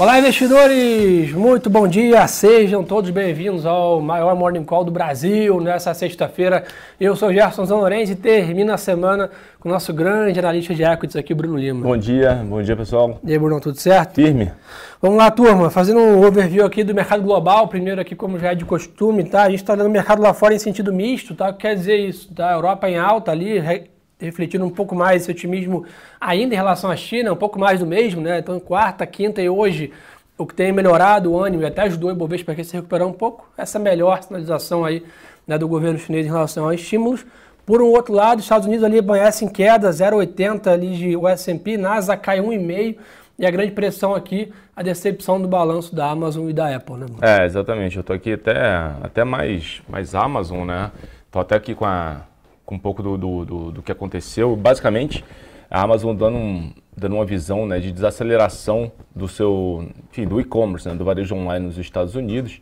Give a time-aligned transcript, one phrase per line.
[0.00, 1.30] Olá, investidores!
[1.34, 2.26] Muito bom dia!
[2.26, 6.64] Sejam todos bem-vindos ao maior Morning Call do Brasil nessa sexta-feira.
[6.98, 11.16] Eu sou Gerson Zanorense e termino a semana com o nosso grande analista de equities
[11.16, 11.82] aqui, Bruno Lima.
[11.82, 13.20] Bom dia, bom dia pessoal.
[13.22, 14.14] E aí, Bruno, tudo certo?
[14.14, 14.50] Firme.
[15.02, 17.68] Vamos lá, turma, fazendo um overview aqui do mercado global.
[17.68, 19.42] Primeiro aqui, como já é de costume, tá?
[19.42, 21.50] A gente está olhando o mercado lá fora em sentido misto, tá?
[21.50, 22.32] O que quer dizer isso?
[22.34, 22.52] Tá?
[22.52, 23.58] Europa em alta ali,
[24.20, 25.84] refletindo um pouco mais esse otimismo
[26.20, 28.38] ainda em relação à China, um pouco mais do mesmo, né?
[28.38, 29.92] Então, quarta, quinta e hoje,
[30.36, 33.12] o que tem melhorado o ânimo e até ajudou o Ibovespa a se recuperar um
[33.12, 35.02] pouco, essa melhor sinalização aí
[35.46, 37.24] né, do governo chinês em relação aos estímulos.
[37.66, 41.76] Por um outro lado, os Estados Unidos ali amanhece em queda, 0,80 ali de S&P,
[41.76, 42.96] NASA cai 1,5
[43.38, 47.06] e a grande pressão aqui, a decepção do balanço da Amazon e da Apple, né?
[47.22, 47.96] É, exatamente.
[47.96, 48.54] Eu tô aqui até,
[49.02, 50.90] até mais, mais Amazon, né?
[51.30, 52.22] Tô até aqui com a,
[52.70, 54.54] com um pouco do, do, do, do que aconteceu.
[54.54, 55.24] Basicamente,
[55.68, 60.88] a Amazon dando, um, dando uma visão né, de desaceleração do seu, enfim, do e-commerce,
[60.88, 62.60] né, do varejo online nos Estados Unidos.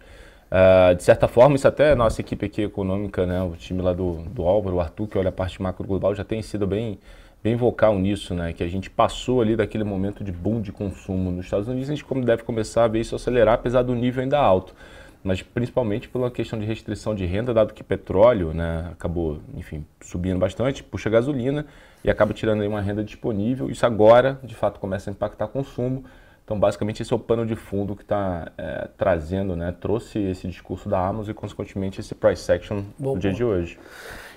[0.50, 3.92] Uh, de certa forma, isso até a nossa equipe aqui econômica, né, o time lá
[3.92, 6.98] do, do Álvaro, o Arthur, que olha a parte macro global, já tem sido bem,
[7.44, 11.30] bem vocal nisso, né, que a gente passou ali daquele momento de boom de consumo
[11.30, 14.38] nos Estados Unidos, a gente deve começar a ver isso acelerar, apesar do nível ainda
[14.38, 14.74] alto
[15.22, 20.38] mas principalmente pela questão de restrição de renda, dado que petróleo né, acabou, enfim, subindo
[20.38, 21.66] bastante, puxa gasolina
[22.04, 23.70] e acaba tirando aí uma renda disponível.
[23.70, 26.04] Isso agora, de fato, começa a impactar consumo.
[26.44, 30.48] Então, basicamente, esse é o pano de fundo que está é, trazendo, né, trouxe esse
[30.48, 33.78] discurso da Amazon e, consequentemente, esse price action Bom, no dia de hoje.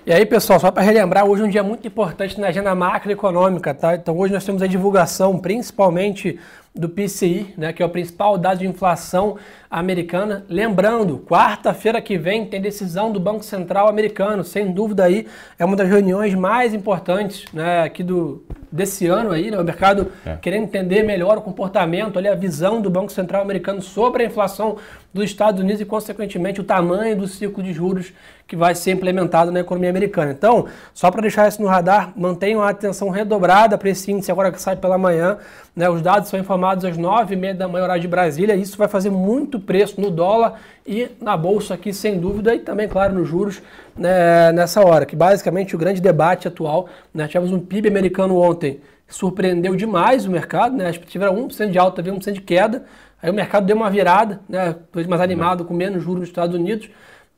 [0.04, 3.72] E aí, pessoal, só para relembrar, hoje é um dia muito importante na agenda macroeconômica,
[3.72, 3.94] tá?
[3.94, 6.38] Então, hoje nós temos a divulgação, principalmente
[6.74, 9.36] do PCI, né, que é o principal dado de inflação
[9.70, 10.44] americana.
[10.48, 15.26] Lembrando, quarta-feira que vem tem decisão do Banco Central americano, sem dúvida aí
[15.58, 20.10] é uma das reuniões mais importantes né, aqui do, desse ano aí, né, o mercado
[20.24, 20.36] é.
[20.36, 24.78] querendo entender melhor o comportamento, ali, a visão do Banco Central americano sobre a inflação
[25.12, 28.14] dos Estados Unidos e, consequentemente, o tamanho do ciclo de juros
[28.46, 30.32] que vai ser implementado na economia americana.
[30.32, 34.50] Então, só para deixar isso no radar, mantenham a atenção redobrada para esse índice agora
[34.50, 35.38] que sai pela manhã.
[35.74, 35.88] Né?
[35.88, 38.54] Os dados são informados às 9h30 da manhã, horário de Brasília.
[38.54, 42.88] Isso vai fazer muito preço no dólar e na bolsa aqui, sem dúvida, e também,
[42.88, 43.62] claro, nos juros
[43.96, 48.80] né, nessa hora, que basicamente o grande debate atual, né, tivemos um PIB americano ontem,
[49.08, 52.84] surpreendeu demais o mercado, né, tiveram 1% de alta, veio 1% de queda,
[53.22, 54.74] aí o mercado deu uma virada, né,
[55.08, 56.88] mais animado, com menos juros nos Estados Unidos,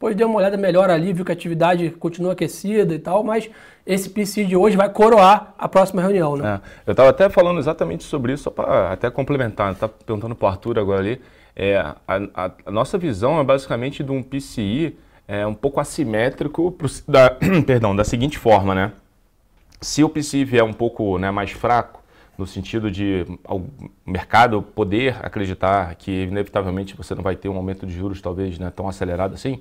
[0.04, 3.48] depois deu uma olhada melhor ali, viu que a atividade continua aquecida e tal, mas
[3.86, 6.60] esse PC de hoje vai coroar a próxima reunião, né?
[6.62, 10.44] É, eu estava até falando exatamente sobre isso, só para até complementar, está perguntando para
[10.44, 11.20] o Arthur agora ali,
[11.56, 14.94] é, a, a, a, nossa visão é basicamente de um PCI
[15.26, 17.30] é, um pouco assimétrico pro, da,
[17.66, 18.92] perdão, da seguinte forma, né?
[19.80, 22.02] Se o PCI vier um pouco né, mais fraco,
[22.36, 23.62] no sentido de o
[24.04, 28.72] mercado poder acreditar que inevitavelmente você não vai ter um aumento de juros talvez né,
[28.74, 29.60] tão acelerado assim,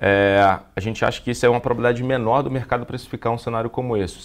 [0.00, 3.68] é, a gente acha que isso é uma probabilidade menor do mercado precificar um cenário
[3.68, 4.18] como esse.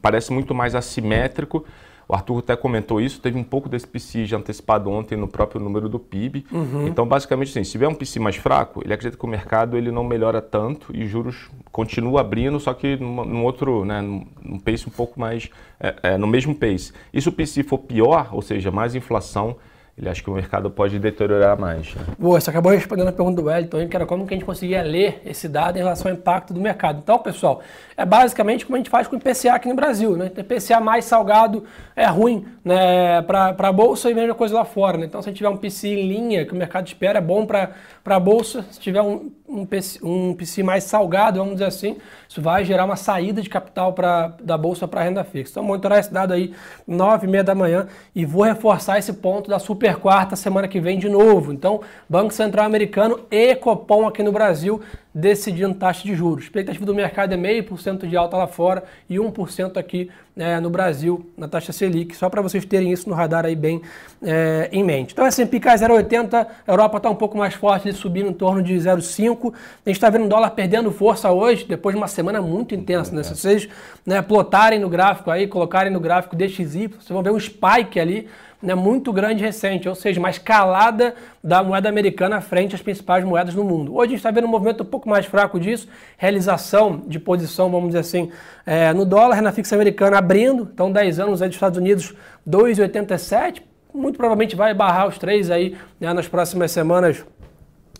[0.00, 1.64] Parece muito mais assimétrico
[2.08, 5.60] o Arthur até comentou isso, teve um pouco desse PCI já antecipado ontem no próprio
[5.60, 6.46] número do PIB.
[6.52, 6.86] Uhum.
[6.86, 9.90] Então, basicamente, assim, se tiver um PCI mais fraco, ele acredita que o mercado ele
[9.90, 14.86] não melhora tanto e juros continua abrindo, só que num, num outro, né, num pace
[14.86, 15.50] um pouco mais,
[15.80, 16.92] é, é, no mesmo pace.
[17.12, 19.56] E se o PCI for pior, ou seja, mais inflação,
[19.98, 21.94] ele acha que o mercado pode deteriorar mais.
[21.94, 22.02] Né?
[22.18, 24.82] Boa, você acabou respondendo a pergunta do Wellington, que era como que a gente conseguia
[24.82, 27.00] ler esse dado em relação ao impacto do mercado.
[27.02, 27.62] Então, pessoal,
[27.96, 30.14] é basicamente como a gente faz com o IPCA aqui no Brasil.
[30.14, 30.30] Né?
[30.36, 31.64] O IPCA mais salgado
[31.94, 34.98] é ruim né, para a Bolsa e mesma coisa lá fora.
[34.98, 35.06] Né?
[35.06, 37.46] Então, se a gente tiver um PCI em linha, que o mercado espera, é bom
[37.46, 37.72] para
[38.04, 38.66] a Bolsa.
[38.70, 41.96] Se tiver um, um, PC, um mais salgado, vamos dizer assim,
[42.28, 45.52] isso vai gerar uma saída de capital pra, da Bolsa para a renda fixa.
[45.52, 46.52] Então, monitorar esse dado aí,
[46.86, 50.66] 9 e meia da manhã, e vou reforçar esse ponto da super super quarta semana
[50.66, 51.52] que vem de novo.
[51.52, 54.80] Então, Banco Central Americano e Copom aqui no Brasil
[55.16, 56.44] decidindo taxa de juros.
[56.44, 61.30] Expectativa do mercado é 0,5% de alta lá fora e 1% aqui é, no Brasil,
[61.38, 63.80] na taxa Selic, só para vocês terem isso no radar aí bem
[64.22, 65.14] é, em mente.
[65.14, 68.62] Então, S&P cai 0,80, a Europa está um pouco mais forte, ele subindo em torno
[68.62, 69.54] de 0,5.
[69.54, 73.14] A gente está vendo o dólar perdendo força hoje, depois de uma semana muito intensa.
[73.14, 73.22] Né?
[73.22, 73.66] Se vocês
[74.04, 78.28] né, plotarem no gráfico aí, colocarem no gráfico DXY, vocês vão ver um spike ali,
[78.62, 83.54] né, muito grande recente, ou seja, uma escalada da moeda americana frente às principais moedas
[83.54, 83.94] do mundo.
[83.94, 87.70] Hoje a gente está vendo um movimento um pouco mais fraco disso, realização de posição,
[87.70, 88.30] vamos dizer assim,
[88.64, 92.14] é, no dólar, na fixa americana abrindo, então 10 anos aí dos Estados Unidos
[92.48, 93.62] 2,87,
[93.92, 97.24] muito provavelmente vai barrar os três aí né, nas próximas semanas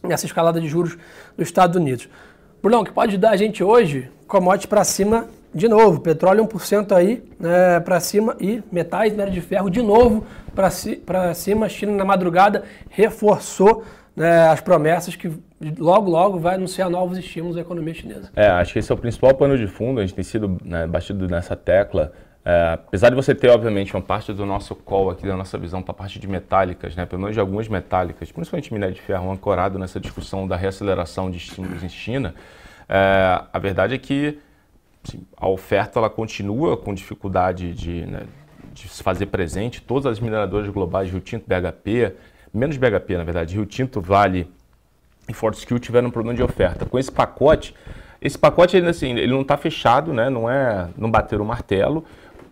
[0.03, 0.97] nessa escalada de juros
[1.37, 2.09] dos Estados Unidos.
[2.63, 7.23] Brunão, que pode dar a gente hoje, commodity para cima de novo, petróleo 1% aí
[7.39, 11.03] né, para cima e metais, minério de ferro de novo para ci,
[11.35, 11.69] cima.
[11.69, 13.85] China na madrugada reforçou
[14.15, 15.31] né, as promessas que
[15.79, 18.31] logo, logo vai anunciar novos estímulos à economia chinesa.
[18.35, 20.87] É, acho que esse é o principal pano de fundo, a gente tem sido né,
[20.87, 22.13] batido nessa tecla.
[22.45, 25.83] É, apesar de você ter, obviamente, uma parte do nosso call aqui, da nossa visão
[25.83, 29.31] para a parte de metálicas, né, pelo menos de algumas metálicas, principalmente minério de ferro,
[29.33, 32.35] ancorado nessa discussão da reaceleração de estímulos em China,
[32.89, 34.39] é, a verdade é que
[35.37, 38.23] a oferta ela continua com dificuldade de, né,
[38.73, 39.83] de se fazer presente.
[39.83, 42.15] Todas as mineradoras globais, Rio Tinto, BHP,
[42.53, 44.51] menos BHP, na verdade, Rio Tinto, Vale
[45.29, 46.87] e Fortescue tiveram um problema de oferta.
[46.87, 47.75] Com esse pacote,
[48.21, 52.05] esse pacote ele, assim, ele não está fechado, né, não é, não bateram o martelo,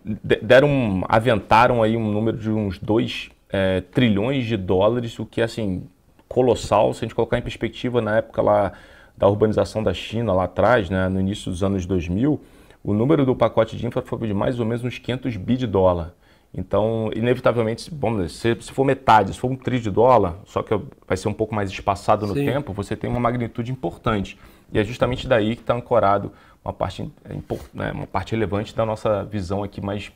[0.03, 5.45] deram, aventaram aí um número de uns 2 é, trilhões de dólares, o que é
[5.45, 5.87] assim
[6.27, 8.73] colossal, se a gente colocar em perspectiva na época lá
[9.17, 12.39] da urbanização da China lá atrás, né, no início dos anos 2000,
[12.83, 15.67] o número do pacote de infra foi de mais ou menos uns 500 bi de
[15.67, 16.13] dólar.
[16.57, 20.73] Então, inevitavelmente, bom, se, se for metade, se for um tri de dólar, só que
[21.05, 22.45] vai ser um pouco mais espaçado no Sim.
[22.45, 24.37] tempo, você tem uma magnitude importante.
[24.71, 26.31] E é justamente daí que está ancorado
[26.63, 27.33] uma parte, é,
[27.73, 30.11] né, uma parte relevante da nossa visão aqui mais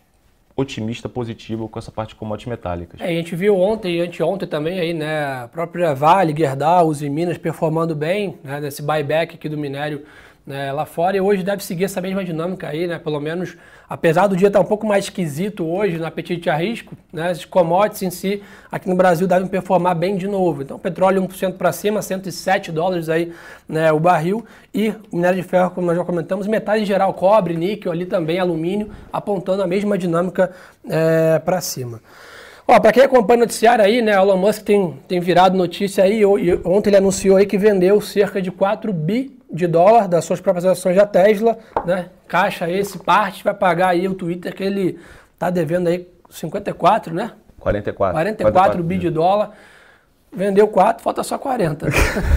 [0.60, 3.00] otimista, positiva com essa parte de commodities metálicas.
[3.02, 7.10] É, a gente viu ontem e anteontem também aí, né, a própria Vale, Gerdau, Uzi
[7.10, 10.04] Minas performando bem, né, nesse buyback aqui do minério
[10.50, 12.98] né, lá fora e hoje deve seguir essa mesma dinâmica aí, né?
[12.98, 13.56] Pelo menos,
[13.88, 17.30] apesar do dia estar um pouco mais esquisito hoje no apetite a risco, né?
[17.30, 20.64] As commodities em si aqui no Brasil devem performar bem de novo.
[20.64, 23.32] Então, petróleo 1% para cima, 107 dólares aí,
[23.68, 24.44] né, o barril
[24.74, 28.40] e minério de ferro, como nós já comentamos, metais em geral, cobre, níquel ali também,
[28.40, 30.52] alumínio, apontando a mesma dinâmica
[30.90, 32.02] é, para cima.
[32.68, 36.26] Ó, para quem acompanha o noticiário aí, né, Elon Musk tem, tem virado notícia aí,
[36.26, 40.66] ontem ele anunciou aí que vendeu cerca de 4 bi de dólar das suas próprias
[40.66, 42.10] ações da Tesla, né?
[42.28, 45.00] Caixa esse, parte, vai pagar aí o Twitter que ele
[45.38, 47.32] tá devendo aí 54, né?
[47.60, 48.14] 44.
[48.14, 49.52] 44, 44 bi de dólar.
[50.32, 51.88] Vendeu 4, falta só 40.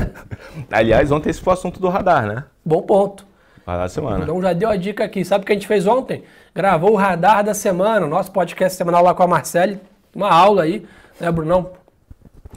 [0.72, 2.44] Aliás, ontem esse foi o assunto do radar, né?
[2.64, 3.26] Bom ponto.
[3.66, 4.24] Radar da semana.
[4.24, 5.24] Então já deu a dica aqui.
[5.24, 6.24] Sabe o que a gente fez ontem?
[6.54, 9.78] Gravou o radar da semana, nosso podcast semanal lá com a Marcele.
[10.14, 10.86] Uma aula aí,
[11.20, 11.81] né, Brunão?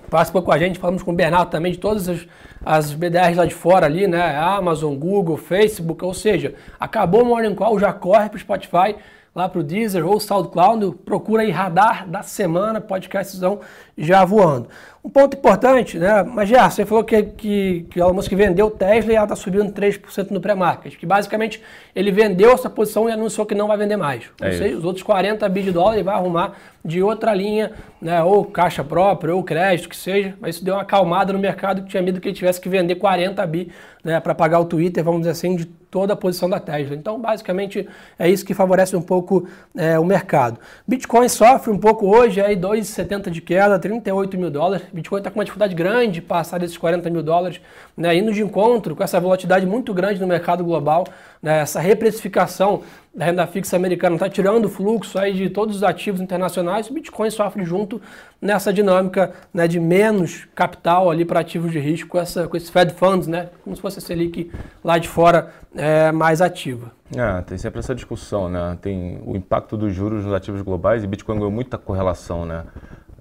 [0.09, 2.27] Participou com a gente, falamos com o Bernardo também de todas as,
[2.63, 4.37] as BDRs lá de fora ali, né?
[4.37, 8.95] Amazon, Google, Facebook, ou seja, acabou o Morning Call, já corre para o Spotify,
[9.35, 13.59] lá para o Deezer ou SoundCloud, procura aí Radar da Semana, podcastzão
[13.97, 14.67] já voando.
[15.03, 16.23] Um ponto importante, né?
[16.23, 19.25] Mas já, você falou que, que, que o Elon Musk vendeu o Tesla e ela
[19.25, 20.97] está subindo 3% no pré-market.
[20.97, 21.61] Que basicamente
[21.95, 24.23] ele vendeu essa posição e anunciou que não vai vender mais.
[24.41, 27.71] É sei, os outros 40 bi de dólar ele vai arrumar de outra linha,
[28.01, 28.23] né?
[28.23, 30.33] Ou caixa própria, ou crédito, que seja.
[30.41, 32.95] Mas isso deu uma acalmada no mercado que tinha medo que ele tivesse que vender
[32.95, 33.71] 40 bi
[34.03, 36.95] né, para pagar o Twitter, vamos dizer assim, de toda a posição da Tesla.
[36.95, 37.87] Então, basicamente,
[38.19, 40.59] é isso que favorece um pouco é, o mercado.
[40.87, 44.87] Bitcoin sofre um pouco hoje, aí 2,70 de queda, 38 mil dólares.
[44.91, 47.61] Bitcoin está com uma dificuldade grande de passar desses 40 mil dólares,
[47.95, 51.05] né, indo de encontro com essa volatilidade muito grande no mercado global,
[51.39, 52.81] né, essa reprecificação
[53.13, 56.93] da renda fixa americana está tirando o fluxo aí de todos os ativos internacionais, o
[56.93, 58.01] Bitcoin sofre junto
[58.41, 62.91] nessa dinâmica né, de menos capital ali para ativos de risco com, essa, com Fed
[62.93, 64.51] Funds, né, como se fosse a Selic
[64.83, 66.91] lá de fora é, mais ativa.
[67.15, 68.75] É, tem sempre essa discussão, né?
[68.81, 72.63] Tem o impacto dos juros nos ativos globais e Bitcoin ganhou muita correlação, né?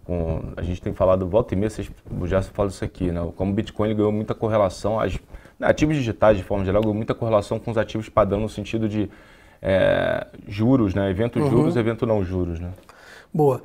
[0.04, 1.90] Com, a gente tem falado volta e meia, vocês
[2.24, 3.20] já falam isso aqui, né?
[3.36, 5.14] Como o Bitcoin ganhou muita correlação, as,
[5.58, 8.88] né, ativos digitais de forma geral ganhou muita correlação com os ativos padrão no sentido
[8.88, 9.10] de
[9.62, 11.10] é, juros, né?
[11.10, 11.50] Evento uhum.
[11.50, 12.70] juros, evento não juros, né?
[13.32, 13.62] Boa.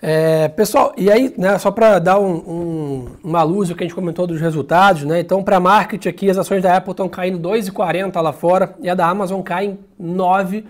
[0.00, 3.86] É, pessoal, e aí, né, só para dar um, um, uma luz o que a
[3.86, 5.18] gente comentou dos resultados, né?
[5.18, 8.94] Então, para marketing aqui, as ações da Apple estão caindo 2,40 lá fora e a
[8.94, 10.64] da Amazon cai em 9%.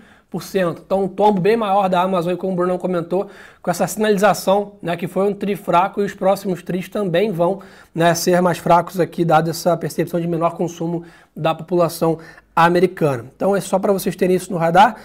[0.84, 3.30] Então, um tombo bem maior da Amazon, como o Bruno comentou,
[3.62, 7.60] com essa sinalização, né, que foi um tri fraco e os próximos tris também vão
[7.94, 11.04] né, ser mais fracos aqui, dada essa percepção de menor consumo
[11.34, 12.18] da população
[12.54, 13.24] americana.
[13.34, 14.96] Então, é só para vocês terem isso no radar.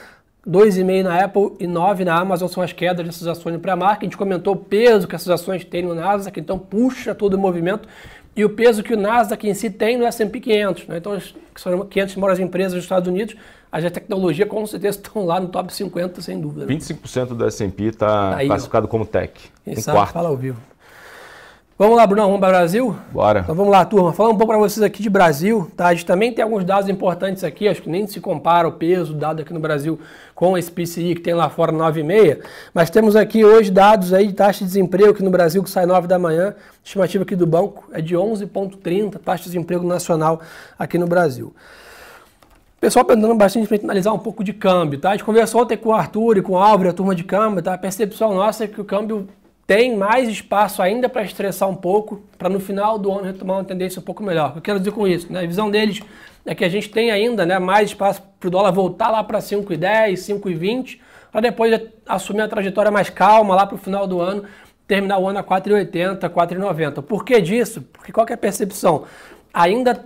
[0.46, 4.02] 2,5 na Apple e 9 na Amazon são as quedas dessas ações no pré-market.
[4.02, 7.38] A gente comentou o peso que essas ações têm no Nasdaq, então puxa todo o
[7.38, 7.88] movimento
[8.36, 10.88] e o peso que o Nasdaq em si tem no S&P 500.
[10.88, 10.98] Né?
[10.98, 11.18] Então,
[11.54, 13.36] que são 500 maiores empresas dos Estados Unidos,
[13.72, 16.66] as tecnologia com certeza estão lá no top 50, sem dúvida.
[16.68, 18.90] 25% do S&P está tá classificado ó.
[18.90, 19.34] como tech.
[19.64, 20.14] Quem sabe quarto.
[20.14, 20.60] fala ao vivo.
[21.76, 22.96] Vamos lá, Bruno, vamos para o Brasil?
[23.12, 23.40] Bora.
[23.40, 24.14] Então vamos lá, turma.
[24.14, 25.88] Falando um pouco para vocês aqui de Brasil, tá?
[25.88, 29.12] A gente também tem alguns dados importantes aqui, acho que nem se compara o peso
[29.12, 30.00] dado aqui no Brasil
[30.36, 32.44] com esse PCI que tem lá fora 9,5,
[32.76, 35.88] mas temos aqui hoje dados aí de taxa de desemprego aqui no Brasil que sai
[35.88, 36.54] 9 da manhã,
[36.84, 40.42] estimativa aqui do banco é de 11,30, taxa de desemprego nacional
[40.78, 41.56] aqui no Brasil.
[42.80, 45.10] Pessoal perguntando bastante para analisar um pouco de câmbio, tá?
[45.10, 47.64] A gente conversou ontem com o Arthur e com o Álvaro, a turma de câmbio,
[47.64, 47.74] tá?
[47.74, 49.28] A percepção nossa é que o câmbio
[49.66, 53.64] tem mais espaço ainda para estressar um pouco, para no final do ano retomar uma
[53.64, 54.50] tendência um pouco melhor.
[54.50, 55.32] O que eu quero dizer com isso?
[55.32, 55.42] Né?
[55.42, 56.02] A visão deles
[56.46, 59.40] é que a gente tem ainda né, mais espaço para o dólar voltar lá para
[59.40, 61.00] 5,10, 5,20,
[61.32, 64.44] para depois assumir a trajetória mais calma lá para o final do ano,
[64.86, 67.02] terminar o ano a 4,80, 4,90.
[67.02, 67.82] Por que disso?
[67.82, 69.06] Porque qual é a percepção?
[69.54, 70.04] Ainda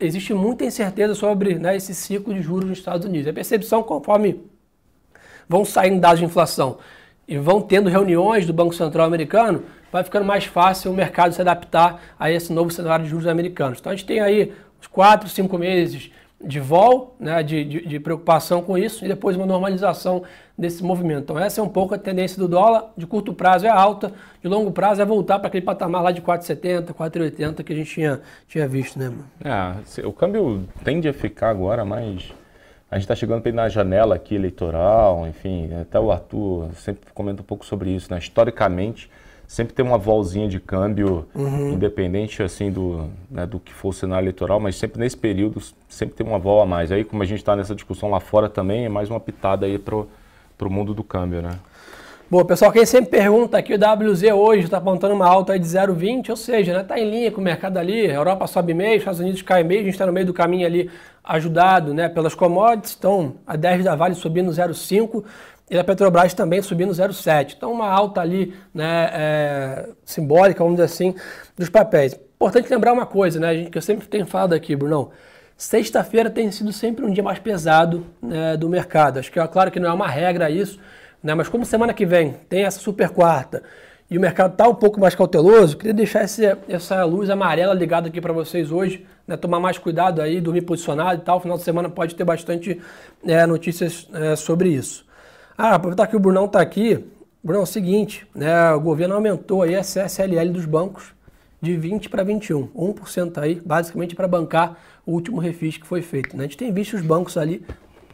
[0.00, 3.26] existe muita incerteza sobre né, esse ciclo de juros nos Estados Unidos.
[3.26, 4.40] A percepção, conforme
[5.48, 6.78] vão saindo dados de inflação
[7.26, 11.40] e vão tendo reuniões do Banco Central americano, vai ficando mais fácil o mercado se
[11.40, 13.78] adaptar a esse novo cenário de juros americanos.
[13.78, 16.10] Então a gente tem aí uns 4, 5 meses
[16.46, 20.22] de vol, né, de, de, de, preocupação com isso, e depois uma normalização
[20.58, 21.22] desse movimento.
[21.22, 24.12] Então essa é um pouco a tendência do dólar, de curto prazo é alta,
[24.42, 27.90] de longo prazo é voltar para aquele patamar lá de 4,70, 4,80 que a gente
[27.90, 29.12] tinha, tinha visto, né?
[29.42, 32.32] É, o câmbio tende a ficar agora mais
[32.94, 37.44] a gente está chegando na janela aqui eleitoral, enfim, até o Arthur sempre comenta um
[37.44, 38.20] pouco sobre isso, né?
[38.20, 39.10] Historicamente,
[39.48, 41.72] sempre tem uma volzinha de câmbio, uhum.
[41.72, 46.14] independente assim do, né, do que for o cenário eleitoral, mas sempre nesse período sempre
[46.14, 46.92] tem uma vol a mais.
[46.92, 49.76] Aí, como a gente está nessa discussão lá fora também, é mais uma pitada aí
[49.76, 51.58] para o mundo do câmbio, né?
[52.42, 56.36] Pessoal, quem sempre pergunta aqui, o WZ hoje está apontando uma alta de 0,20, ou
[56.36, 59.20] seja, está né, tá em linha com o mercado ali, a Europa sobe meio, Estados
[59.20, 60.90] Unidos cai meio, a gente está no meio do caminho ali
[61.22, 65.22] ajudado né, pelas commodities, então a 10 da Vale subindo 0,5
[65.70, 67.54] e a Petrobras também subindo 0,7.
[67.56, 71.14] Então uma alta ali né, é, simbólica, vamos dizer assim,
[71.56, 72.18] dos papéis.
[72.34, 75.10] Importante lembrar uma coisa, né, gente, que eu sempre tenho falado aqui, Brunão.
[75.56, 79.20] Sexta-feira tem sido sempre um dia mais pesado né, do mercado.
[79.20, 80.80] Acho que é claro que não é uma regra isso,
[81.24, 83.62] né, mas como semana que vem tem essa super quarta
[84.10, 88.08] e o mercado está um pouco mais cauteloso, queria deixar esse, essa luz amarela ligada
[88.08, 91.40] aqui para vocês hoje, né, tomar mais cuidado aí, dormir posicionado e tal.
[91.40, 92.78] Final de semana pode ter bastante
[93.26, 95.06] é, notícias é, sobre isso.
[95.56, 97.02] Ah, aproveitar que o Brunão está aqui.
[97.42, 101.14] Brunão, é o seguinte, né, o governo aumentou aí a CSLL dos bancos
[101.60, 104.76] de 20 para 21, 1% aí, basicamente para bancar
[105.06, 106.36] o último refis que foi feito.
[106.36, 106.44] Né?
[106.44, 107.64] A gente tem visto os bancos ali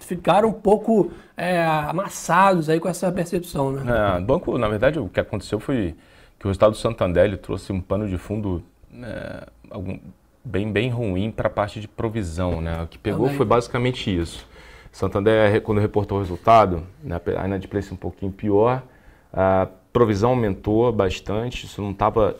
[0.00, 4.16] ficaram um pouco é, amassados aí com essa percepção, né?
[4.16, 5.95] É, banco, na verdade, o que aconteceu foi
[6.38, 8.62] que o resultado do Santander trouxe um pano de fundo
[9.02, 9.99] é, algum,
[10.45, 12.83] bem, bem ruim para a parte de provisão, né?
[12.83, 13.37] O que pegou Também.
[13.37, 14.47] foi basicamente isso.
[14.92, 18.83] Santander, quando reportou o resultado, né, a inadimplência um pouquinho pior,
[19.33, 22.37] a provisão aumentou bastante, isso não estava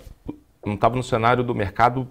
[0.65, 2.07] não tava no cenário do mercado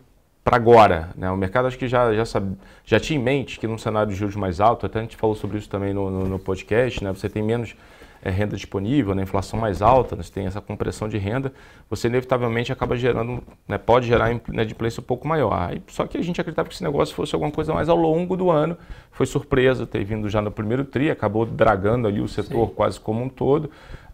[0.50, 1.10] para agora.
[1.16, 1.30] Né?
[1.30, 4.18] O mercado acho que já, já, sabe, já tinha em mente que num cenário de
[4.18, 7.12] juros mais alto, até a gente falou sobre isso também no, no, no podcast, né?
[7.14, 7.76] você tem menos
[8.24, 9.22] é, renda disponível, né?
[9.22, 10.24] inflação mais alta, né?
[10.24, 11.54] você tem essa compressão de renda,
[11.88, 13.78] você inevitavelmente acaba gerando, né?
[13.78, 15.70] pode gerar inadimplência um pouco maior.
[15.70, 18.36] Aí, só que a gente acreditava que esse negócio fosse alguma coisa mais ao longo
[18.36, 18.76] do ano,
[19.12, 22.74] foi surpresa ter vindo já no primeiro TRI, acabou dragando ali o setor Sim.
[22.74, 23.66] quase como um todo.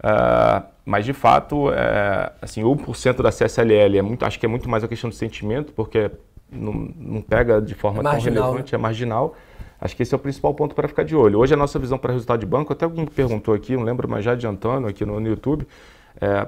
[0.04, 4.70] Uh, mas de fato, é, assim, 1% da CSLL é muito, acho que é muito
[4.70, 6.12] mais a questão do sentimento, porque
[6.52, 8.76] não, não pega de forma é tão relevante, né?
[8.76, 9.36] é marginal.
[9.82, 11.40] Acho que esse é o principal ponto para ficar de olho.
[11.40, 14.24] Hoje a nossa visão para resultado de banco, até alguém perguntou aqui, não lembro, mas
[14.24, 15.68] já adiantando aqui no, no YouTube,
[16.22, 16.48] é,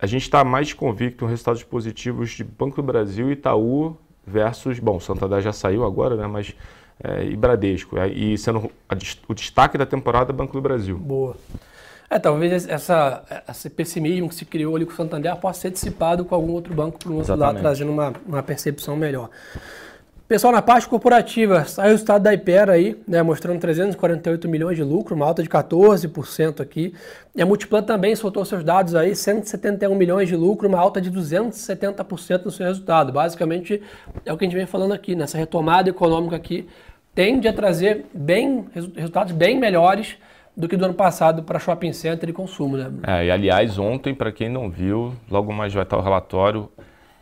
[0.00, 4.78] a gente está mais convicto em resultados positivos de Banco do Brasil e Itaú versus,
[4.78, 6.54] bom, Santander já saiu agora, né, mas
[7.02, 7.98] é, e Bradesco.
[7.98, 8.94] É, e sendo a,
[9.28, 10.96] o destaque da temporada Banco do Brasil.
[10.96, 11.36] Boa.
[12.10, 16.24] É, talvez essa, esse pessimismo que se criou ali com o Santander possa ser dissipado
[16.24, 19.28] com algum outro banco para o outro lado, trazendo uma, uma percepção melhor.
[20.26, 24.82] Pessoal, na parte corporativa, sai o resultado da Ipera aí, né, mostrando 348 milhões de
[24.82, 26.94] lucro, uma alta de 14% aqui.
[27.34, 31.10] E a Multiplan também soltou seus dados aí, 171 milhões de lucro, uma alta de
[31.10, 33.10] 270% no seu resultado.
[33.10, 33.82] Basicamente,
[34.26, 36.68] é o que a gente vem falando aqui, nessa retomada econômica aqui,
[37.14, 40.18] tende a trazer bem, resultados bem melhores
[40.58, 42.90] do que do ano passado para shopping center e consumo, né?
[43.04, 46.68] É, e aliás, ontem, para quem não viu, logo mais vai estar o relatório,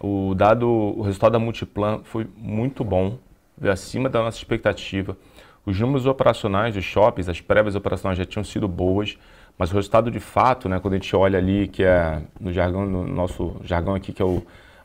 [0.00, 3.18] o dado, o resultado da Multiplan foi muito bom,
[3.58, 5.14] veio acima da nossa expectativa.
[5.66, 9.18] Os números operacionais dos shoppings, as prévias operacionais já tinham sido boas,
[9.58, 12.86] mas o resultado de fato, né, quando a gente olha ali, que é no jargão,
[12.86, 14.42] no nosso jargão aqui, que é o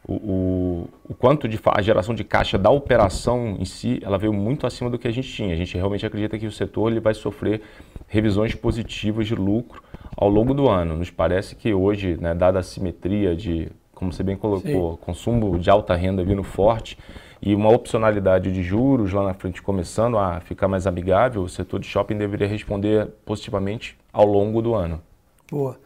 [0.07, 4.33] o, o, o, quanto de a geração de caixa da operação em si, ela veio
[4.33, 5.53] muito acima do que a gente tinha.
[5.53, 7.61] A gente realmente acredita que o setor ele vai sofrer
[8.07, 9.81] revisões positivas de lucro
[10.17, 10.97] ao longo do ano.
[10.97, 14.99] Nos parece que hoje, né, dada a simetria de, como você bem colocou, Sim.
[15.01, 16.97] consumo de alta renda vindo forte
[17.41, 21.79] e uma opcionalidade de juros lá na frente começando a ficar mais amigável, o setor
[21.79, 25.01] de shopping deveria responder positivamente ao longo do ano.
[25.49, 25.77] Boa.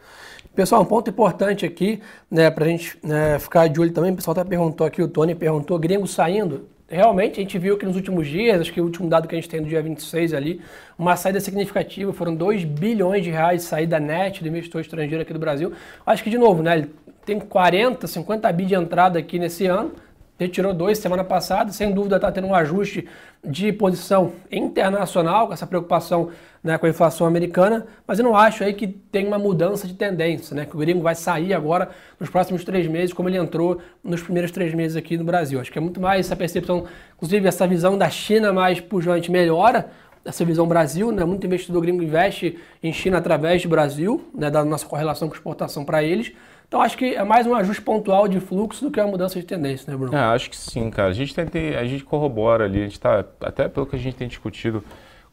[0.56, 4.16] Pessoal, um ponto importante aqui, né, para a gente né, ficar de olho também, o
[4.16, 7.94] pessoal até perguntou aqui, o Tony perguntou, gringo saindo, realmente a gente viu que nos
[7.94, 10.62] últimos dias, acho que o último dado que a gente tem do dia 26 ali,
[10.98, 15.34] uma saída significativa, foram 2 bilhões de reais de saída net do investidor estrangeiro aqui
[15.34, 15.74] do Brasil.
[16.06, 16.90] Acho que, de novo, né, ele
[17.26, 19.92] tem 40, 50 bi de entrada aqui nesse ano,
[20.38, 23.06] retirou dois semana passada, sem dúvida está tendo um ajuste
[23.46, 26.30] de posição internacional, com essa preocupação
[26.66, 29.94] né, com a inflação americana, mas eu não acho aí que tem uma mudança de
[29.94, 33.80] tendência, né, que o gringo vai sair agora nos próximos três meses, como ele entrou
[34.02, 35.60] nos primeiros três meses aqui no Brasil.
[35.60, 36.84] Acho que é muito mais essa percepção,
[37.14, 39.88] inclusive essa visão da China mais pujante melhora,
[40.24, 41.24] essa visão Brasil, né?
[41.24, 44.50] Muito investidor gringo investe em China através do Brasil, né?
[44.50, 46.32] Da nossa correlação com exportação para eles.
[46.68, 49.46] Então acho que é mais um ajuste pontual de fluxo do que uma mudança de
[49.46, 50.16] tendência, né, Bruno?
[50.16, 51.10] É, acho que sim, cara.
[51.10, 54.16] A gente tem, a gente corrobora ali, a gente está até pelo que a gente
[54.16, 54.82] tem discutido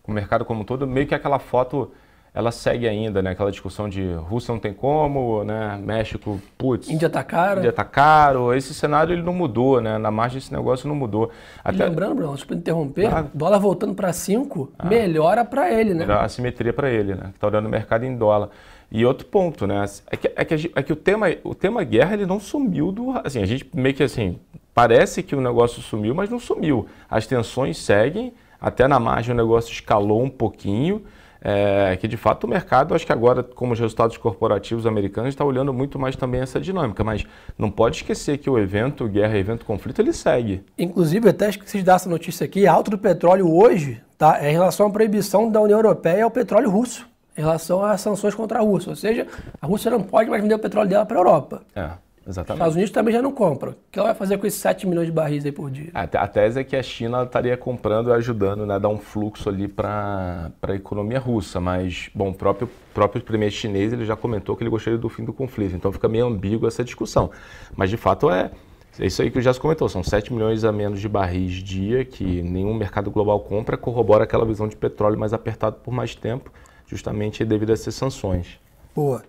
[0.04, 1.92] com o mercado como um todo, meio que aquela foto
[2.34, 3.32] ela segue ainda, né?
[3.32, 5.80] Aquela discussão de Rússia não tem como, né?
[5.84, 6.90] México, putz.
[6.90, 7.60] Índia tá caro.
[7.60, 8.54] Índia tá caro.
[8.56, 10.00] Esse cenário ele não mudou, né?
[10.00, 11.30] Na margem esse negócio não mudou.
[11.64, 11.86] Até...
[11.86, 14.88] lembrando, Bruno, desculpa interromper, dólar voltando para 5, ah.
[14.88, 16.12] melhora para ele, né?
[16.12, 17.30] A simetria para ele, né?
[17.34, 18.50] Que tá olhando o mercado em dólar.
[18.92, 19.86] E outro ponto, né?
[20.08, 23.12] É que, é que, é que o, tema, o tema guerra ele não sumiu do.
[23.24, 24.40] Assim, a gente meio que assim.
[24.74, 26.88] Parece que o negócio sumiu, mas não sumiu.
[27.08, 31.04] As tensões seguem, até na margem o negócio escalou um pouquinho.
[31.46, 35.44] É, que de fato o mercado, acho que agora, como os resultados corporativos americanos, está
[35.44, 37.26] olhando muito mais também essa dinâmica, mas
[37.58, 40.64] não pode esquecer que o evento guerra, evento conflito, ele segue.
[40.78, 44.52] Inclusive, até esqueci de dar essa notícia aqui, a alta do petróleo hoje tá, é
[44.52, 47.06] em relação à proibição da União Europeia ao petróleo russo
[47.38, 48.92] em relação às sanções contra a Rússia.
[48.92, 49.28] Ou seja,
[49.62, 51.64] a Rússia não pode mais vender o petróleo dela para a Europa.
[51.76, 51.90] É.
[52.28, 52.52] Exatamente.
[52.52, 53.72] Os Estados Unidos também já não compram.
[53.72, 55.92] O que ela vai fazer com esses 7 milhões de barris aí por dia?
[55.94, 58.98] A, a tese é que a China estaria comprando e ajudando, né, a dar um
[58.98, 61.60] fluxo ali para a economia russa.
[61.60, 65.24] Mas, bom, o próprio, próprio primeiro chinês ele já comentou que ele gostaria do fim
[65.26, 65.76] do conflito.
[65.76, 67.30] Então fica meio ambíguo essa discussão.
[67.76, 68.52] Mas, de fato, é,
[69.00, 69.90] é isso aí que o Jess comentou.
[69.90, 74.46] São 7 milhões a menos de barris dia que nenhum mercado global compra, corrobora aquela
[74.46, 76.52] visão de petróleo mais apertado por mais tempo
[76.94, 78.60] justamente devido a essas sanções.
[78.96, 79.24] Boa.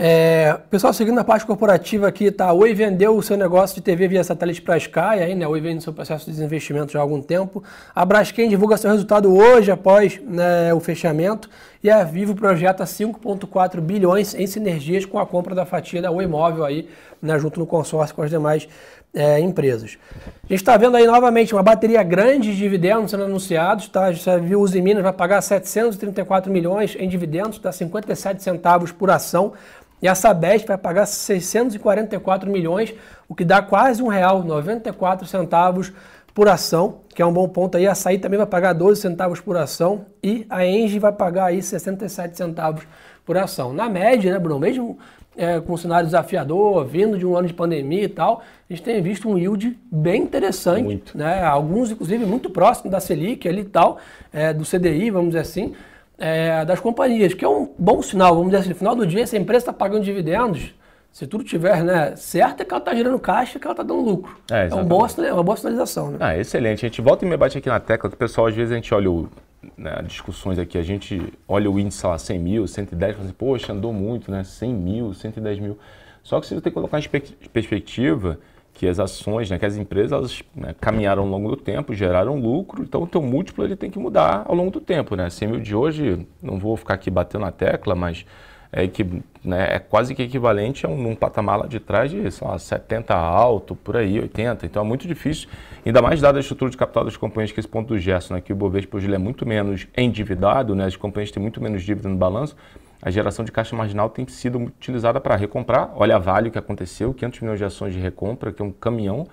[0.00, 2.46] É, pessoal, seguindo a parte corporativa aqui, tá?
[2.46, 5.44] A Oi vendeu o seu negócio de TV via satélite para a Sky, aí, né?
[5.44, 7.64] A Oi vem no seu processo de desinvestimento já há algum tempo.
[7.92, 11.50] A Braskem divulga seu resultado hoje, após né, o fechamento.
[11.82, 16.28] E a Vivo projeta 5,4 bilhões em sinergias com a compra da fatia da Oi
[16.28, 16.88] Móvel aí,
[17.20, 18.68] né, junto no consórcio com as demais
[19.14, 19.98] é, empresas.
[20.44, 24.12] A gente está vendo aí novamente uma bateria grande de dividendos sendo anunciados, tá?
[24.12, 29.52] Já viu Uzi Minas vai pagar 734 milhões em dividendos, dá 57 centavos por ação.
[30.00, 32.94] E a Sabesp vai pagar 644 milhões,
[33.28, 35.92] o que dá quase um real, 94 centavos
[36.34, 37.86] por ação, que é um bom ponto aí.
[37.86, 41.60] A Açaí também vai pagar 12 centavos por ação e a Engie vai pagar aí
[41.60, 42.86] 67 centavos
[43.26, 43.72] por ação.
[43.72, 44.60] Na média, né, Bruno?
[44.60, 44.96] Mesmo
[45.36, 48.84] é, com um cenário desafiador, vindo de um ano de pandemia e tal, a gente
[48.84, 51.18] tem visto um yield bem interessante, muito.
[51.18, 51.42] né?
[51.42, 53.98] Alguns, inclusive, muito próximo da Selic ali e tal,
[54.32, 55.74] é, do CDI, vamos dizer assim
[56.18, 58.34] é, das companhias, que é um bom sinal.
[58.34, 60.74] Vamos dizer assim, no final do dia, se a empresa está pagando dividendos,
[61.12, 64.02] se tudo tiver né, certo, é que ela está gerando caixa, que ela está dando
[64.02, 64.36] lucro.
[64.50, 66.10] É, é, um bom, é uma boa sinalização.
[66.10, 66.18] Né?
[66.20, 66.84] Ah, excelente.
[66.84, 68.74] A gente volta e me bate aqui na tecla, que o pessoal, às vezes, a
[68.74, 69.28] gente olha o,
[69.76, 73.34] né, discussões aqui, a gente olha o índice, sei lá, 100 mil, 110, fala assim,
[73.36, 74.44] poxa, andou muito, né?
[74.44, 75.78] 100 mil, 110 mil.
[76.22, 78.38] Só que se você tem que colocar em perspectiva
[78.78, 82.38] que as ações, né, que as empresas elas, né, caminharam ao longo do tempo, geraram
[82.38, 85.16] lucro, então o teu múltiplo ele tem que mudar ao longo do tempo.
[85.16, 85.28] Né?
[85.28, 88.24] 100 mil de hoje, não vou ficar aqui batendo na tecla, mas
[88.70, 89.04] é, que,
[89.42, 92.56] né, é quase que equivalente a um, um, patamar lá de trás de sei lá,
[92.56, 94.64] 70 alto, por aí, 80.
[94.64, 95.48] Então é muito difícil,
[95.84, 98.40] ainda mais dada a estrutura de capital das companhias, que esse ponto do Gerson, né,
[98.40, 102.08] que o Bovespa hoje é muito menos endividado, né, as companhias têm muito menos dívida
[102.08, 102.54] no balanço,
[103.00, 105.92] a geração de caixa marginal tem sido utilizada para recomprar.
[105.94, 108.72] Olha a Vale o que aconteceu, 500 milhões de ações de recompra, que é um
[108.72, 109.26] caminhão.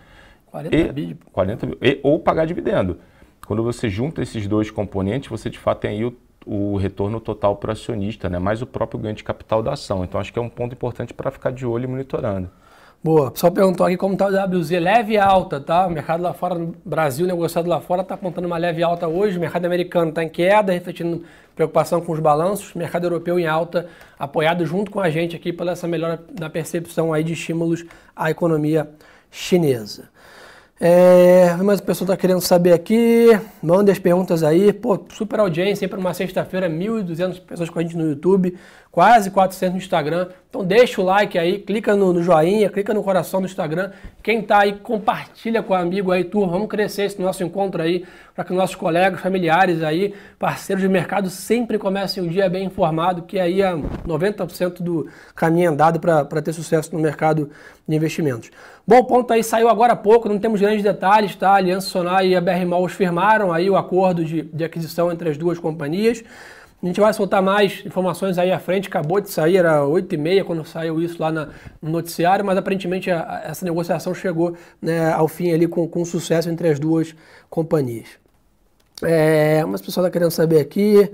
[0.45, 2.99] 40 e, 40 mil, e, ou pagar dividendo.
[3.45, 7.55] Quando você junta esses dois componentes, você de fato tem aí o, o retorno total
[7.57, 8.39] para o acionista, né?
[8.39, 10.03] mais o próprio ganho de capital da ação.
[10.03, 12.49] Então acho que é um ponto importante para ficar de olho e monitorando.
[13.05, 13.27] Boa.
[13.27, 14.71] O pessoal perguntou aqui como está o WZ.
[14.71, 15.85] Leve alta, tá?
[15.85, 19.37] O mercado lá fora, no Brasil, negociado lá fora, está apontando uma leve alta hoje.
[19.37, 21.21] O mercado americano está em queda, refletindo
[21.55, 22.73] preocupação com os balanços.
[22.73, 23.87] O mercado europeu em alta,
[24.17, 28.31] apoiado junto com a gente aqui pela essa melhora na percepção aí de estímulos à
[28.31, 28.89] economia
[29.29, 30.09] chinesa.
[30.77, 33.27] É, mas o pessoal está querendo saber aqui,
[33.61, 34.73] manda as perguntas aí.
[34.73, 38.57] Pô, super audiência para uma sexta-feira, 1.200 pessoas com a gente no YouTube
[38.95, 40.29] quase 400 no Instagram.
[40.49, 43.91] Então deixa o like aí, clica no, no joinha, clica no coração do Instagram.
[44.23, 46.53] Quem está aí, compartilha com o amigo aí, turma.
[46.53, 51.29] Vamos crescer esse nosso encontro aí, para que nossos colegas, familiares aí, parceiros de mercado
[51.29, 56.53] sempre comecem o dia bem informado, que aí é 90% do caminho andado para ter
[56.53, 57.49] sucesso no mercado
[57.85, 58.49] de investimentos.
[58.87, 61.49] Bom, ponto aí saiu agora há pouco, não temos grandes detalhes, tá?
[61.49, 65.27] A Aliança Sonar e a BR Malls firmaram aí o acordo de, de aquisição entre
[65.27, 66.23] as duas companhias.
[66.85, 68.87] A gente vai soltar mais informações aí à frente.
[68.87, 71.49] Acabou de sair, era 8h30 quando saiu isso lá na,
[71.81, 76.05] no noticiário, mas aparentemente a, a, essa negociação chegou né, ao fim ali com, com
[76.05, 77.15] sucesso entre as duas
[77.49, 78.09] companhias.
[79.01, 81.11] É, umas pessoas estão querendo saber aqui.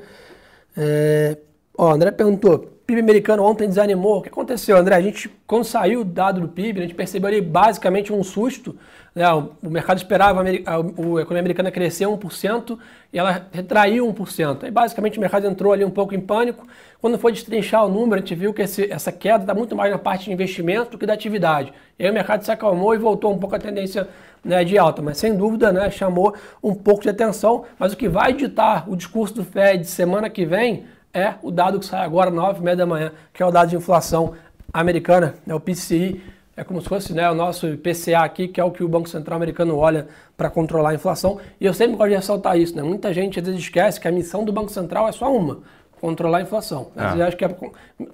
[0.75, 1.37] É,
[1.77, 4.17] ó, André perguntou: PIB americano ontem desanimou.
[4.17, 4.95] O que aconteceu, André?
[4.95, 8.75] A gente, quando saiu o dado do PIB, a gente percebeu ali basicamente um susto.
[9.15, 9.25] Né?
[9.33, 12.77] O mercado esperava a, economia americana crescer 1%
[13.13, 14.65] e ela retraiu 1%.
[14.65, 16.67] Aí basicamente o mercado entrou ali um pouco em pânico.
[16.99, 19.89] Quando foi destrinchar o número, a gente viu que esse, essa queda está muito mais
[19.89, 21.71] na parte de investimento do que da atividade.
[21.97, 24.09] E aí o mercado se acalmou e voltou um pouco a tendência
[24.43, 27.63] né, de alta, mas sem dúvida né, chamou um pouco de atenção.
[27.79, 31.79] Mas o que vai ditar o discurso do Fed semana que vem é o dado
[31.79, 34.33] que sai agora, 9h30 da manhã, que é o dado de inflação
[34.73, 36.21] americana, é o PCI.
[36.55, 39.07] É como se fosse né, o nosso IPCA aqui, que é o que o Banco
[39.07, 41.39] Central americano olha para controlar a inflação.
[41.59, 42.75] E eu sempre gosto de ressaltar isso.
[42.75, 42.83] Né?
[42.83, 45.59] Muita gente às vezes esquece que a missão do Banco Central é só uma,
[45.99, 46.91] controlar a inflação.
[46.95, 47.07] Às ah.
[47.09, 47.55] vezes acha que é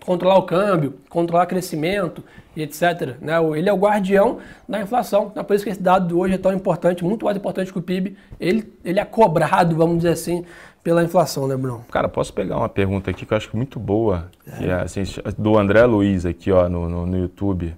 [0.06, 2.24] controlar o câmbio, controlar o crescimento
[2.56, 3.16] e etc.
[3.20, 3.34] Né?
[3.56, 4.38] Ele é o guardião
[4.70, 5.30] da inflação.
[5.32, 7.80] Então, por isso que esse dado de hoje é tão importante, muito mais importante que
[7.80, 8.16] o PIB.
[8.40, 10.46] Ele, ele é cobrado, vamos dizer assim,
[10.88, 11.84] pela inflação, né, Bruno?
[11.92, 14.68] Cara, posso pegar uma pergunta aqui que eu acho muito boa, é.
[14.68, 15.04] é assim,
[15.38, 17.76] do André Luiz aqui ó, no, no, no YouTube.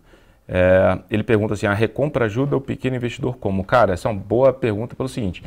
[0.47, 3.63] É, ele pergunta assim: a recompra ajuda o pequeno investidor como?
[3.63, 5.43] Cara, essa é uma boa pergunta pelo seguinte: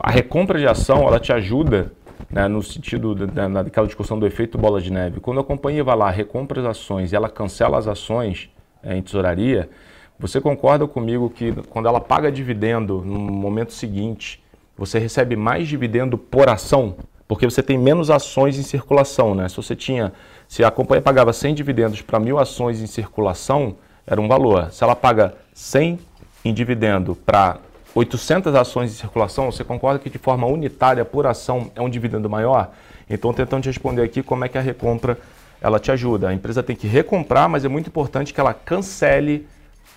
[0.00, 1.92] a recompra de ação ela te ajuda
[2.30, 5.20] né, no sentido da, daquela discussão do efeito bola de neve.
[5.20, 8.48] Quando a companhia vai lá, recompra as ações e ela cancela as ações
[8.82, 9.68] é, em tesouraria,
[10.18, 14.42] você concorda comigo que quando ela paga dividendo no momento seguinte
[14.78, 16.94] você recebe mais dividendo por ação,
[17.26, 19.48] porque você tem menos ações em circulação, né?
[19.48, 20.12] Se você tinha,
[20.46, 24.70] se a companhia pagava 100 dividendos para mil ações em circulação, era um valor.
[24.70, 25.98] Se ela paga 100
[26.44, 27.58] em dividendo para
[27.94, 32.30] 800 ações em circulação, você concorda que de forma unitária por ação é um dividendo
[32.30, 32.70] maior?
[33.10, 35.18] Então, tentando te responder aqui como é que a recompra
[35.60, 36.28] ela te ajuda.
[36.28, 39.46] A empresa tem que recomprar, mas é muito importante que ela cancele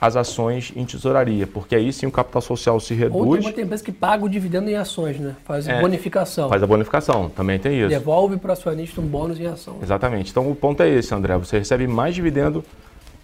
[0.02, 3.46] as ações em tesouraria, porque aí sim o capital social se reduz.
[3.46, 5.36] Ou tem empresa que paga o dividendo em ações, né?
[5.46, 6.50] Faz é, bonificação.
[6.50, 7.90] Faz a bonificação, também tem isso.
[7.90, 9.78] Devolve para o acionista um bônus em ação.
[9.80, 10.32] Exatamente.
[10.32, 11.38] Então o ponto é esse, André.
[11.38, 12.66] Você recebe mais dividendo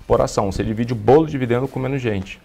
[0.05, 0.51] por ação.
[0.51, 2.39] Você divide o bolo de dividendo com menos gente.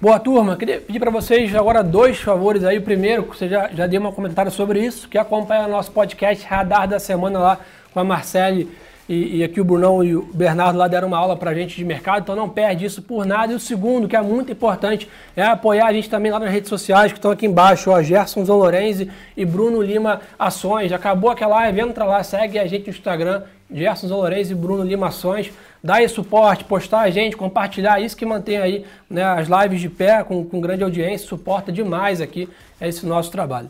[0.00, 2.78] Boa turma, queria pedir para vocês agora dois favores aí.
[2.78, 6.46] O primeiro, você já, já deu um comentário sobre isso, que acompanha o nosso podcast
[6.46, 7.60] Radar da Semana lá
[7.92, 8.70] com a Marcele
[9.10, 11.76] e, e, aqui o Brunão e o Bernardo lá deram uma aula para a gente
[11.76, 13.52] de mercado, então não perde isso por nada.
[13.52, 16.68] E o segundo, que é muito importante, é apoiar a gente também lá nas redes
[16.68, 20.92] sociais, que estão aqui embaixo, ó, Gerson Zolorenzi e Bruno Lima Ações.
[20.92, 25.08] Acabou aquela live, entra lá, segue a gente no Instagram, Gerson Zolorenzi e Bruno Lima
[25.08, 25.50] Ações.
[25.82, 29.88] Dá aí suporte, postar a gente, compartilhar, isso que mantém aí né, as lives de
[29.88, 32.48] pé com, com grande audiência, suporta demais aqui
[32.80, 33.68] esse nosso trabalho.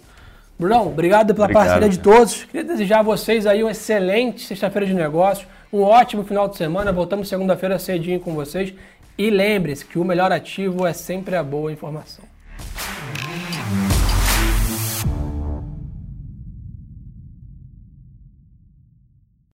[0.61, 2.45] Brunão, obrigado pela obrigado, parceria de todos.
[2.45, 6.93] Queria desejar a vocês aí uma excelente sexta-feira de negócios, um ótimo final de semana.
[6.93, 8.75] Voltamos segunda-feira cedinho com vocês.
[9.17, 12.25] E lembre-se que o melhor ativo é sempre a boa informação.